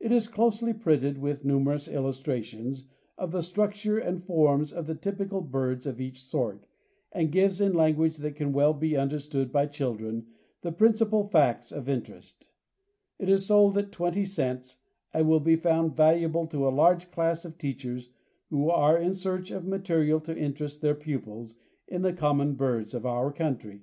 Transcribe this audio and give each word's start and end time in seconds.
It 0.00 0.10
is 0.10 0.26
closely 0.26 0.72
printed 0.72 1.18
with 1.18 1.44
numerous 1.44 1.86
illustrations 1.86 2.86
of 3.16 3.30
the 3.30 3.42
structure 3.44 3.96
and 3.96 4.20
forms 4.20 4.72
of 4.72 4.88
the 4.88 4.96
typical 4.96 5.40
birds 5.40 5.86
of 5.86 6.00
each 6.00 6.20
sort, 6.20 6.66
and 7.12 7.30
gives 7.30 7.60
in 7.60 7.72
language 7.72 8.16
that 8.16 8.34
can 8.34 8.52
well 8.52 8.74
be 8.74 8.96
understood 8.96 9.52
by 9.52 9.66
children, 9.66 10.26
the 10.62 10.72
principal 10.72 11.28
facts 11.28 11.70
of 11.70 11.88
interest. 11.88 12.48
It 13.20 13.28
is 13.28 13.46
sold 13.46 13.78
at 13.78 13.92
20 13.92 14.24
cents, 14.24 14.78
and 15.14 15.28
will 15.28 15.38
be 15.38 15.54
found 15.54 15.94
valuable 15.94 16.44
to 16.48 16.66
a 16.66 16.74
large 16.74 17.12
class 17.12 17.44
of 17.44 17.56
teachers 17.56 18.08
who 18.50 18.68
are 18.68 18.98
in 18.98 19.14
search 19.14 19.52
of 19.52 19.64
material 19.64 20.18
to 20.22 20.36
interest 20.36 20.80
their 20.80 20.96
pupils 20.96 21.54
in 21.86 22.02
the 22.02 22.12
common 22.12 22.54
birds 22.54 22.94
of 22.94 23.06
our 23.06 23.32
country. 23.32 23.82